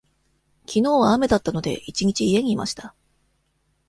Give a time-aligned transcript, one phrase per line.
[0.65, 2.95] きのうは雨だったので、一日家にいました。